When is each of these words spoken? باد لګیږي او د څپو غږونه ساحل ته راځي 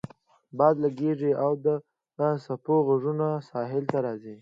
باد 0.57 0.75
لګیږي 0.85 1.31
او 1.43 1.51
د 1.65 1.67
څپو 2.43 2.75
غږونه 2.87 3.27
ساحل 3.49 3.83
ته 3.91 3.97
راځي 4.05 4.35